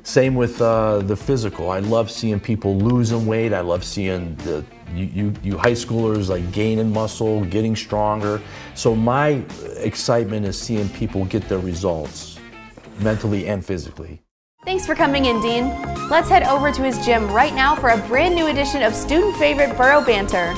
Same 0.03 0.35
with 0.35 0.61
uh, 0.61 0.99
the 0.99 1.15
physical. 1.15 1.71
I 1.71 1.79
love 1.79 2.11
seeing 2.11 2.39
people 2.39 2.77
losing 2.77 3.25
weight. 3.25 3.53
I 3.53 3.61
love 3.61 3.85
seeing 3.85 4.35
the 4.37 4.65
you, 4.93 5.05
you, 5.05 5.33
you 5.41 5.57
high 5.57 5.71
schoolers 5.71 6.29
like 6.29 6.51
gaining 6.51 6.91
muscle, 6.91 7.43
getting 7.45 7.75
stronger. 7.75 8.41
So 8.75 8.95
my 8.95 9.43
excitement 9.77 10.45
is 10.45 10.59
seeing 10.59 10.89
people 10.89 11.25
get 11.25 11.47
their 11.49 11.59
results 11.59 12.37
mentally 12.99 13.47
and 13.47 13.65
physically. 13.65 14.21
Thanks 14.65 14.85
for 14.85 14.93
coming 14.93 15.25
in, 15.25 15.41
Dean. 15.41 15.69
Let's 16.09 16.29
head 16.29 16.43
over 16.43 16.71
to 16.71 16.81
his 16.83 17.03
gym 17.05 17.31
right 17.31 17.53
now 17.53 17.75
for 17.75 17.89
a 17.89 17.97
brand 18.07 18.35
new 18.35 18.47
edition 18.47 18.83
of 18.83 18.93
student 18.93 19.35
favorite 19.37 19.75
BORO 19.77 20.05
Banter. 20.05 20.53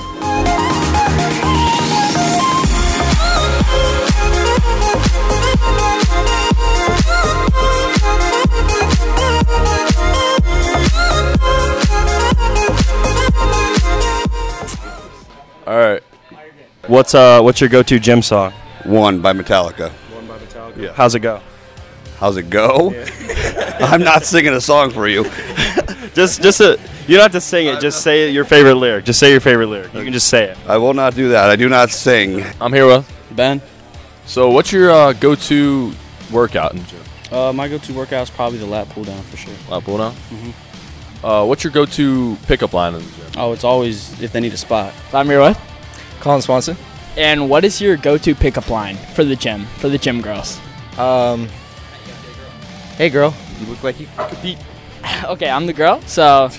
All 15.66 15.78
right. 15.78 16.04
What's 16.88 17.16
uh 17.16 17.42
what's 17.42 17.60
your 17.62 17.70
go-to 17.70 18.00
gym 18.00 18.22
song? 18.22 18.52
One 18.84 19.22
by 19.22 19.34
Metallica. 19.34 19.90
One 20.14 20.28
by 20.28 20.38
Metallica. 20.38 20.78
Yeah. 20.78 20.94
How's 20.94 21.16
it 21.16 21.22
go? 21.22 21.42
How's 22.18 22.38
it 22.38 22.50
go? 22.50 22.94
I'm 23.80 24.04
not 24.04 24.24
singing 24.24 24.54
a 24.54 24.62
song 24.62 24.92
for 24.92 25.08
you. 25.08 25.26
Just 26.14 26.42
just 26.42 26.62
a 26.62 26.80
you 27.08 27.18
don't 27.18 27.24
have 27.24 27.34
to 27.34 27.42
sing 27.42 27.68
it. 27.68 27.82
Just 27.82 28.02
say 28.02 28.30
your 28.32 28.46
favorite 28.46 28.76
lyric. 28.76 29.04
Just 29.04 29.20
say 29.20 29.32
your 29.32 29.42
favorite 29.42 29.68
lyric. 29.68 29.94
You 29.94 30.04
can 30.04 30.14
just 30.14 30.30
say 30.30 30.46
it. 30.46 30.58
I 30.66 30.78
will 30.78 30.94
not 30.94 31.14
do 31.14 31.30
that. 31.30 31.50
I 31.50 31.58
do 31.58 31.68
not 31.68 31.90
sing. 31.90 32.44
I'm 32.62 32.72
here 32.72 32.88
with 32.88 33.06
Ben? 33.32 33.62
So, 34.26 34.50
what's 34.50 34.72
your 34.72 34.92
uh, 34.92 35.14
go-to 35.14 35.94
workout 36.32 36.74
in 36.74 36.80
the 36.80 36.86
gym? 36.86 37.00
Uh, 37.32 37.54
my 37.54 37.68
go-to 37.68 37.94
workout 37.94 38.24
is 38.24 38.30
probably 38.30 38.58
the 38.58 38.66
lat 38.66 38.90
pull 38.90 39.04
down 39.04 39.22
for 39.24 39.38
sure. 39.38 39.54
Lat 39.70 39.84
pull 39.84 39.98
down. 39.98 40.14
Mm-hmm. 40.14 40.52
Uh, 41.26 41.44
what's 41.44 41.64
your 41.64 41.74
go-to 41.74 42.38
pickup 42.46 42.72
line 42.72 42.94
in 42.94 43.04
the 43.04 43.12
gym? 43.12 43.32
Oh, 43.36 43.52
it's 43.52 43.64
always 43.64 44.22
if 44.22 44.32
they 44.32 44.40
need 44.40 44.54
a 44.54 44.58
spot. 44.58 44.94
I'm 45.12 45.26
here 45.26 45.42
with. 45.42 45.60
Colin 46.20 46.40
Swanson. 46.40 46.78
And 47.18 47.50
what 47.50 47.66
is 47.66 47.82
your 47.82 47.98
go-to 47.98 48.36
pickup 48.36 48.70
line 48.70 48.96
for 49.16 49.24
the 49.24 49.36
gym, 49.36 49.66
for 49.78 49.90
the 49.90 49.98
gym 49.98 50.22
girls? 50.22 50.60
Um, 51.00 51.48
hey 52.98 53.10
girl, 53.10 53.34
you 53.60 53.66
look 53.66 53.82
like 53.82 54.00
you 54.00 54.08
could 54.16 54.40
beat. 54.44 54.60
okay, 55.26 55.50
I'm 55.50 55.66
the 55.66 55.74
girl, 55.74 56.00
so 56.02 56.52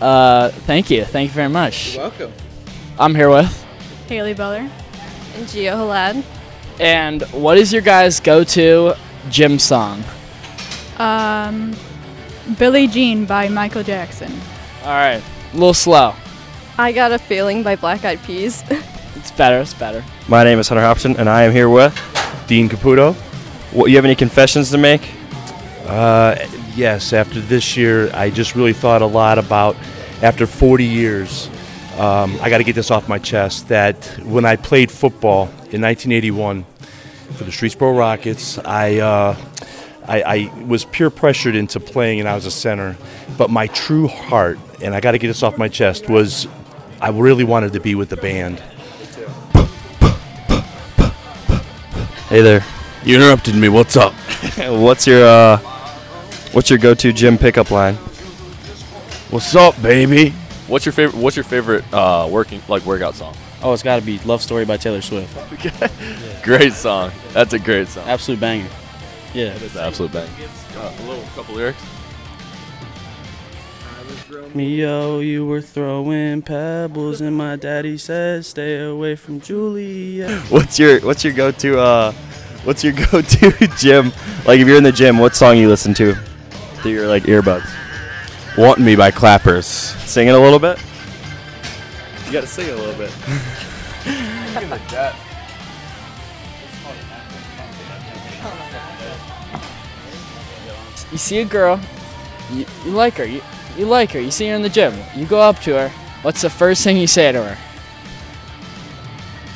uh, 0.00 0.48
thank 0.48 0.90
you. 0.90 1.04
Thank 1.04 1.28
you 1.28 1.34
very 1.34 1.48
much. 1.48 1.94
You're 1.94 2.02
welcome. 2.02 2.32
I'm 2.98 3.14
here 3.14 3.30
with. 3.30 3.64
Haley 4.08 4.34
Beller. 4.34 4.68
And 5.36 5.46
Gio 5.46 5.76
Halad. 5.76 6.24
And 6.80 7.22
what 7.30 7.58
is 7.58 7.72
your 7.72 7.82
guys' 7.82 8.18
go-to 8.18 8.94
gym 9.30 9.60
song? 9.60 10.02
Um, 10.98 11.76
Billie 12.58 12.86
Jean 12.86 13.24
by 13.24 13.48
Michael 13.48 13.82
Jackson. 13.82 14.32
All 14.82 14.90
right, 14.90 15.22
a 15.52 15.54
little 15.54 15.74
slow. 15.74 16.14
I 16.76 16.92
Got 16.92 17.12
a 17.12 17.18
Feeling 17.18 17.62
by 17.62 17.76
Black 17.76 18.04
Eyed 18.04 18.22
Peas. 18.22 18.62
It's 19.16 19.30
better. 19.30 19.58
It's 19.60 19.72
better. 19.72 20.04
My 20.28 20.44
name 20.44 20.58
is 20.58 20.68
Hunter 20.68 20.82
Hopson, 20.82 21.16
and 21.16 21.30
I 21.30 21.44
am 21.44 21.52
here 21.52 21.70
with 21.70 21.94
Dean 22.46 22.68
Caputo. 22.68 23.14
What, 23.72 23.88
you 23.88 23.96
have 23.96 24.04
any 24.04 24.14
confessions 24.14 24.70
to 24.72 24.76
make? 24.76 25.08
Uh, 25.86 26.36
yes, 26.74 27.14
after 27.14 27.40
this 27.40 27.74
year, 27.74 28.10
I 28.12 28.28
just 28.28 28.54
really 28.54 28.74
thought 28.74 29.00
a 29.00 29.06
lot 29.06 29.38
about, 29.38 29.76
after 30.20 30.46
40 30.46 30.84
years, 30.84 31.48
um, 31.96 32.36
I 32.42 32.50
got 32.50 32.58
to 32.58 32.64
get 32.64 32.74
this 32.74 32.90
off 32.90 33.08
my 33.08 33.18
chest 33.18 33.68
that 33.68 34.04
when 34.24 34.44
I 34.44 34.56
played 34.56 34.90
football 34.90 35.44
in 35.70 35.80
1981 35.80 36.64
for 37.32 37.44
the 37.44 37.50
Streetsboro 37.50 37.96
Rockets, 37.96 38.58
I, 38.58 38.98
uh, 38.98 39.36
I, 40.06 40.22
I 40.22 40.64
was 40.64 40.84
peer 40.84 41.10
pressured 41.10 41.54
into 41.54 41.80
playing 41.80 42.20
and 42.20 42.28
I 42.28 42.34
was 42.34 42.46
a 42.46 42.50
center. 42.50 42.96
But 43.38 43.50
my 43.50 43.66
true 43.68 44.06
heart, 44.08 44.58
and 44.82 44.94
I 44.94 45.00
got 45.00 45.12
to 45.12 45.18
get 45.18 45.28
this 45.28 45.42
off 45.42 45.56
my 45.58 45.68
chest, 45.68 46.08
was 46.08 46.46
I 47.00 47.10
really 47.10 47.44
wanted 47.44 47.72
to 47.72 47.80
be 47.80 47.94
with 47.94 48.10
the 48.10 48.16
band. 48.16 48.60
Hey 52.28 52.42
there. 52.42 52.64
You 53.04 53.16
interrupted 53.16 53.54
me. 53.54 53.68
What's 53.68 53.96
up? 53.96 54.12
What's 54.58 55.06
your 55.06 55.24
uh, 55.24 55.58
What's 56.54 56.70
your 56.70 56.78
go-to 56.78 57.12
gym 57.12 57.36
pickup 57.36 57.72
line? 57.72 57.96
What's 59.30 59.56
up, 59.56 59.80
baby? 59.82 60.30
What's 60.68 60.86
your 60.86 60.92
favorite? 60.92 61.20
What's 61.20 61.34
your 61.34 61.44
favorite 61.44 61.84
uh, 61.92 62.28
working 62.30 62.62
like 62.68 62.86
workout 62.86 63.16
song? 63.16 63.34
Oh, 63.60 63.72
it's 63.72 63.82
got 63.82 63.98
to 63.98 64.02
be 64.06 64.20
"Love 64.20 64.40
Story" 64.40 64.64
by 64.64 64.76
Taylor 64.76 65.02
Swift. 65.02 65.34
Great 66.44 66.72
song. 66.72 67.10
That's 67.32 67.52
a 67.54 67.58
great 67.58 67.88
song. 67.88 68.08
Absolute 68.08 68.38
banger. 68.38 68.68
Yeah, 69.34 69.52
It's 69.54 69.74
an 69.74 69.80
absolute 69.80 70.12
bang. 70.12 70.28
Uh, 70.76 70.94
a 70.96 71.02
little 71.02 71.24
couple 71.34 71.56
lyrics. 71.56 71.82
Mio, 74.54 75.18
you 75.20 75.44
were 75.44 75.60
throwing 75.60 76.42
pebbles, 76.42 77.20
and 77.20 77.36
my 77.36 77.56
daddy 77.56 77.98
said, 77.98 78.44
"Stay 78.44 78.80
away 78.80 79.16
from 79.16 79.40
Julia." 79.40 80.38
What's 80.50 80.78
your 80.78 81.00
What's 81.00 81.24
your 81.24 81.32
go-to 81.32 81.80
uh, 81.80 82.12
What's 82.62 82.84
your 82.84 82.92
go-to 83.10 83.50
gym? 83.76 84.12
Like 84.46 84.60
if 84.60 84.68
you're 84.68 84.76
in 84.76 84.84
the 84.84 84.92
gym, 84.92 85.18
what 85.18 85.34
song 85.34 85.56
you 85.56 85.68
listen 85.68 85.94
to 85.94 86.14
through 86.82 86.92
your 86.92 87.08
like 87.08 87.24
earbuds? 87.24 87.68
Want 88.56 88.78
Me 88.78 88.94
by 88.94 89.10
Clappers. 89.10 89.64
Sing 90.06 90.28
it 90.28 90.34
a 90.34 90.38
little 90.38 90.60
bit. 90.60 90.78
You 92.26 92.32
gotta 92.32 92.46
sing 92.46 92.68
it 92.68 92.74
a 92.74 92.76
little 92.76 92.94
bit. 92.94 93.10
You 101.14 101.18
see 101.18 101.38
a 101.38 101.44
girl, 101.44 101.78
you, 102.50 102.66
you 102.84 102.90
like 102.90 103.14
her, 103.14 103.24
you, 103.24 103.40
you 103.76 103.86
like 103.86 104.10
her, 104.10 104.20
you 104.20 104.32
see 104.32 104.48
her 104.48 104.56
in 104.56 104.62
the 104.62 104.68
gym, 104.68 104.92
you 105.14 105.26
go 105.26 105.40
up 105.40 105.60
to 105.60 105.72
her, 105.74 105.88
what's 106.22 106.42
the 106.42 106.50
first 106.50 106.82
thing 106.82 106.96
you 106.96 107.06
say 107.06 107.30
to 107.30 107.40
her? 107.40 107.56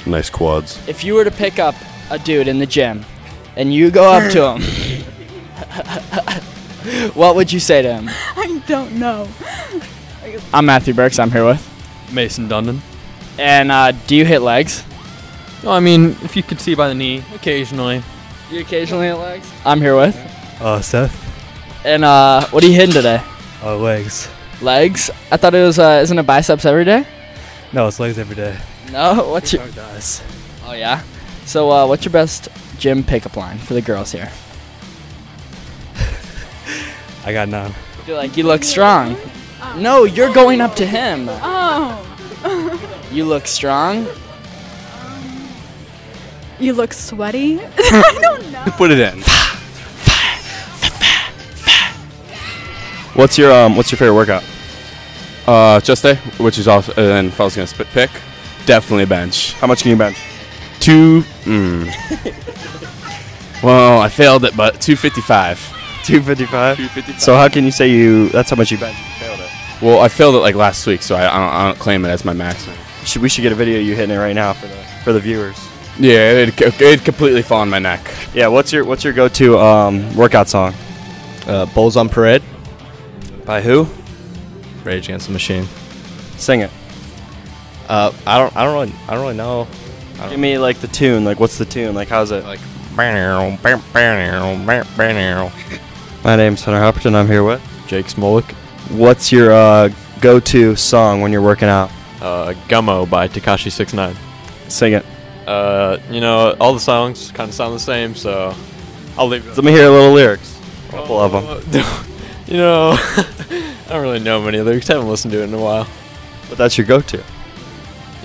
Nice 0.08 0.30
quads. 0.30 0.80
If 0.86 1.02
you 1.02 1.14
were 1.14 1.24
to 1.24 1.32
pick 1.32 1.58
up 1.58 1.74
a 2.12 2.18
dude 2.20 2.46
in 2.46 2.60
the 2.60 2.66
gym 2.66 3.04
and 3.56 3.74
you 3.74 3.90
go 3.90 4.04
up 4.04 4.30
to 4.34 4.52
him, 4.52 4.62
what 7.14 7.34
would 7.34 7.52
you 7.52 7.58
say 7.58 7.82
to 7.82 7.92
him? 7.92 8.08
I 8.36 8.62
don't 8.68 8.92
know. 8.92 9.28
I'm 10.54 10.64
Matthew 10.64 10.94
Burks, 10.94 11.18
I'm 11.18 11.32
here 11.32 11.44
with. 11.44 11.68
Mason 12.12 12.48
Dundon. 12.48 12.78
And 13.36 13.72
uh, 13.72 13.90
do 14.06 14.14
you 14.14 14.24
hit 14.24 14.42
legs? 14.42 14.84
No, 15.64 15.72
I 15.72 15.80
mean, 15.80 16.10
if 16.22 16.36
you 16.36 16.44
could 16.44 16.60
see 16.60 16.76
by 16.76 16.86
the 16.86 16.94
knee, 16.94 17.24
occasionally. 17.34 18.00
You 18.48 18.60
occasionally 18.60 19.08
hit 19.08 19.14
legs? 19.14 19.52
I'm 19.64 19.80
here 19.80 19.96
with. 19.96 20.14
Uh, 20.60 20.80
Seth. 20.80 21.27
And 21.84 22.04
uh, 22.04 22.46
what 22.48 22.62
are 22.64 22.66
you 22.66 22.74
hitting 22.74 22.94
today? 22.94 23.22
Uh, 23.62 23.76
legs. 23.76 24.28
Legs? 24.60 25.10
I 25.30 25.36
thought 25.36 25.54
it 25.54 25.64
was, 25.64 25.78
uh, 25.78 26.00
isn't 26.02 26.18
it 26.18 26.26
biceps 26.26 26.64
every 26.64 26.84
day? 26.84 27.06
No, 27.72 27.86
it's 27.86 28.00
legs 28.00 28.18
every 28.18 28.36
day. 28.36 28.58
No? 28.92 29.28
What's 29.30 29.52
your. 29.52 29.66
does. 29.68 30.22
Oh, 30.64 30.72
yeah? 30.72 31.02
So, 31.44 31.70
uh, 31.70 31.86
what's 31.86 32.04
your 32.04 32.12
best 32.12 32.48
gym 32.78 33.02
pickup 33.02 33.36
line 33.36 33.58
for 33.58 33.74
the 33.74 33.82
girls 33.82 34.12
here? 34.12 34.30
I 37.24 37.32
got 37.32 37.48
none. 37.48 37.72
Feel 38.04 38.16
like 38.16 38.36
you 38.36 38.44
look 38.44 38.64
strong. 38.64 39.16
No, 39.76 40.04
you're 40.04 40.32
going 40.32 40.60
up 40.60 40.74
to 40.76 40.86
him. 40.86 41.26
Oh. 41.28 42.04
You 43.12 43.24
look 43.24 43.46
strong. 43.46 44.06
You 46.58 46.72
look 46.72 46.92
sweaty. 46.92 47.60
I 47.78 48.18
don't 48.20 48.52
know. 48.52 48.64
Put 48.76 48.90
it 48.90 48.98
in. 48.98 49.22
What's 53.18 53.36
your 53.36 53.52
um 53.52 53.74
What's 53.74 53.90
your 53.90 53.98
favorite 53.98 54.14
workout? 54.14 54.44
Uh, 55.44 55.80
chest 55.80 56.04
day, 56.04 56.14
which 56.38 56.56
is 56.56 56.68
also, 56.68 56.92
and 56.92 57.06
then 57.06 57.26
if 57.26 57.40
I 57.40 57.44
was 57.44 57.56
gonna 57.56 57.66
spit 57.66 57.88
pick, 57.88 58.10
definitely 58.64 59.06
bench. 59.06 59.54
How 59.54 59.66
much 59.66 59.82
can 59.82 59.90
you 59.90 59.96
bench? 59.96 60.16
Two. 60.78 61.22
Mm. 61.42 61.90
well, 63.64 64.00
I 64.00 64.08
failed 64.08 64.44
it, 64.44 64.56
but 64.56 64.80
255. 64.80 65.58
255. 66.04 66.76
255. 66.76 67.20
So 67.20 67.34
how 67.34 67.48
can 67.48 67.64
you 67.64 67.72
say 67.72 67.90
you? 67.90 68.28
That's 68.28 68.50
how 68.50 68.56
much 68.56 68.70
you 68.70 68.78
bench. 68.78 68.96
You 68.96 69.26
failed 69.26 69.40
it. 69.40 69.50
Well, 69.82 70.00
I 70.00 70.06
failed 70.06 70.36
it 70.36 70.38
like 70.38 70.54
last 70.54 70.86
week, 70.86 71.02
so 71.02 71.16
I, 71.16 71.22
I, 71.22 71.38
don't, 71.40 71.54
I 71.54 71.66
don't 71.66 71.78
claim 71.80 72.04
it 72.04 72.10
as 72.10 72.24
my 72.24 72.34
maximum. 72.34 72.76
Should 73.04 73.22
we 73.22 73.28
should 73.28 73.42
get 73.42 73.50
a 73.50 73.56
video 73.56 73.80
of 73.80 73.84
you 73.84 73.96
hitting 73.96 74.14
it 74.14 74.18
right 74.20 74.32
now 74.32 74.52
for 74.52 74.68
the 74.68 74.76
for 75.02 75.12
the 75.12 75.18
viewers? 75.18 75.58
Yeah, 75.98 76.34
it 76.34 76.60
it 76.60 77.04
completely 77.04 77.42
fall 77.42 77.62
on 77.62 77.68
my 77.68 77.80
neck. 77.80 78.14
Yeah. 78.32 78.46
What's 78.46 78.72
your 78.72 78.84
What's 78.84 79.02
your 79.02 79.12
go-to 79.12 79.58
um 79.58 80.14
workout 80.14 80.48
song? 80.48 80.72
Uh, 81.48 81.66
Bulls 81.66 81.96
on 81.96 82.08
Parade. 82.08 82.44
By 83.48 83.62
who? 83.62 83.88
Rage 84.84 85.06
Against 85.06 85.28
the 85.28 85.32
Machine. 85.32 85.64
Sing 86.36 86.60
it. 86.60 86.70
Uh, 87.88 88.12
I 88.26 88.36
don't. 88.36 88.54
I 88.54 88.62
don't 88.62 88.74
really. 88.74 88.92
I 89.08 89.14
don't 89.14 89.22
really 89.22 89.36
know. 89.38 89.66
I 90.16 90.18
don't 90.18 90.30
Give 90.32 90.38
me 90.38 90.58
like 90.58 90.80
the 90.80 90.86
tune. 90.88 91.24
Like 91.24 91.40
what's 91.40 91.56
the 91.56 91.64
tune? 91.64 91.94
Like 91.94 92.08
how's 92.08 92.30
it? 92.30 92.44
Like. 92.44 92.60
My 96.22 96.36
name's 96.36 96.62
Hunter 96.62 96.78
Hopperton. 96.78 97.14
I'm 97.14 97.26
here 97.26 97.42
with 97.42 97.62
Jake 97.86 98.04
Smolik. 98.06 98.52
What's 98.90 99.32
your 99.32 99.50
uh, 99.50 99.88
go-to 100.20 100.76
song 100.76 101.22
when 101.22 101.32
you're 101.32 101.40
working 101.40 101.68
out? 101.68 101.90
Uh, 102.20 102.52
Gummo 102.68 103.08
by 103.08 103.28
Tekashi 103.28 103.72
69. 103.72 104.14
Sing 104.68 104.92
it. 104.92 105.06
Uh, 105.46 105.96
you 106.10 106.20
know, 106.20 106.54
all 106.60 106.74
the 106.74 106.80
songs 106.80 107.30
kind 107.32 107.48
of 107.48 107.54
sound 107.54 107.74
the 107.74 107.80
same, 107.80 108.14
so 108.14 108.54
I'll 109.16 109.28
leave 109.28 109.46
it. 109.46 109.56
Let 109.56 109.64
me 109.64 109.70
hear 109.70 109.86
a 109.86 109.90
little 109.90 110.12
lyrics. 110.12 110.60
A 110.88 110.90
couple 110.90 111.18
of 111.18 111.32
them. 111.72 112.04
you 112.48 112.56
know, 112.56 112.92
I 112.98 113.88
don't 113.88 114.02
really 114.02 114.18
know 114.18 114.42
many 114.42 114.60
lyrics. 114.60 114.90
I 114.90 114.94
haven't 114.94 115.08
listened 115.08 115.32
to 115.32 115.40
it 115.40 115.44
in 115.44 115.54
a 115.54 115.60
while. 115.60 115.86
But 116.48 116.58
that's 116.58 116.78
your 116.78 116.86
go-to. 116.86 117.22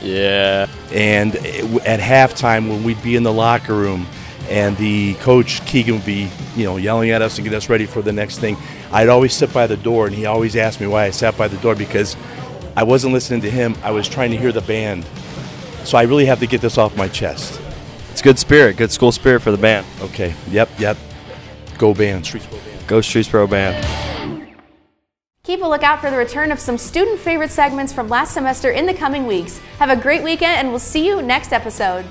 Yeah. 0.02 0.68
And 0.92 1.36
at 1.36 2.00
halftime, 2.00 2.70
when 2.70 2.84
we'd 2.84 3.02
be 3.04 3.16
in 3.16 3.24
the 3.24 3.34
locker 3.34 3.74
room, 3.74 4.08
and 4.50 4.76
the 4.78 5.14
coach 5.16 5.66
Keegan 5.66 5.96
would 5.96 6.06
be, 6.06 6.30
you 6.56 6.66
know, 6.66 6.78
yelling 6.78 7.12
at 7.12 7.22
us 7.22 7.38
and 7.38 7.46
get 7.46 7.54
us 7.54 7.70
ready 7.70 7.86
for 7.86 8.02
the 8.02 8.12
next 8.12 8.40
thing, 8.40 8.58
I'd 8.92 9.10
always 9.10 9.34
sit 9.34 9.54
by 9.54 9.68
the 9.68 9.78
door, 9.78 10.08
and 10.08 10.16
he 10.16 10.26
always 10.26 10.56
asked 10.56 10.82
me 10.82 10.88
why 10.88 11.06
I 11.06 11.10
sat 11.12 11.38
by 11.38 11.48
the 11.48 11.58
door 11.58 11.76
because 11.76 12.16
I 12.76 12.84
wasn't 12.84 13.14
listening 13.14 13.42
to 13.42 13.50
him. 13.50 13.76
I 13.84 13.92
was 13.92 14.08
trying 14.08 14.32
to 14.32 14.38
hear 14.38 14.52
the 14.52 14.62
band. 14.62 15.06
So 15.86 15.98
I 15.98 16.04
really 16.04 16.26
have 16.26 16.40
to 16.40 16.48
get 16.48 16.62
this 16.62 16.78
off 16.78 16.96
my 16.96 17.08
chest. 17.08 17.62
It's 18.12 18.22
good 18.22 18.40
spirit, 18.40 18.78
good 18.78 18.92
school 18.92 19.12
spirit 19.12 19.42
for 19.42 19.52
the 19.52 19.58
band. 19.58 19.86
Okay. 20.02 20.34
Yep. 20.50 20.70
Yep. 20.80 20.98
Go 21.78 21.94
band. 21.94 22.24
Streetsboro 22.24 22.64
band. 22.64 22.88
Go 22.88 23.00
Streetsboro 23.00 23.50
band. 23.50 24.03
Keep 25.46 25.62
a 25.62 25.66
lookout 25.66 26.00
for 26.00 26.10
the 26.10 26.16
return 26.16 26.54
of 26.54 26.60
some 26.60 26.78
student 26.78 27.20
favorite 27.20 27.52
segments 27.52 27.92
from 27.92 28.08
last 28.08 28.34
semester 28.34 28.72
in 28.72 28.86
the 28.86 28.94
coming 28.94 29.28
weeks. 29.28 29.60
Have 29.78 29.90
a 29.90 30.02
great 30.02 30.24
weekend, 30.24 30.54
and 30.54 30.70
we'll 30.70 30.80
see 30.80 31.06
you 31.06 31.22
next 31.22 31.52
episode. 31.52 32.06